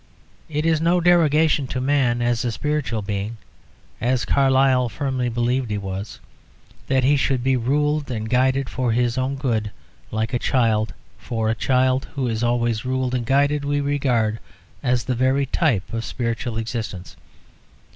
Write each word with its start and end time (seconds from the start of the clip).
It 0.49 0.65
is 0.65 0.81
no 0.81 0.99
derogation 0.99 1.67
to 1.67 1.79
man 1.79 2.23
as 2.23 2.43
a 2.43 2.51
spiritual 2.51 3.03
being, 3.03 3.37
as 4.01 4.25
Carlyle 4.25 4.89
firmly 4.89 5.29
believed 5.29 5.69
he 5.69 5.77
was, 5.77 6.19
that 6.87 7.03
he 7.03 7.15
should 7.15 7.43
be 7.43 7.55
ruled 7.55 8.09
and 8.09 8.27
guided 8.27 8.67
for 8.67 8.93
his 8.93 9.15
own 9.15 9.35
good 9.35 9.69
like 10.09 10.33
a 10.33 10.39
child 10.39 10.95
for 11.19 11.51
a 11.51 11.53
child 11.53 12.05
who 12.15 12.27
is 12.27 12.41
always 12.43 12.83
ruled 12.83 13.13
and 13.13 13.27
guided 13.27 13.63
we 13.63 13.79
regard 13.79 14.39
as 14.81 15.03
the 15.03 15.13
very 15.13 15.45
type 15.45 15.93
of 15.93 16.03
spiritual 16.03 16.57
existence. 16.57 17.15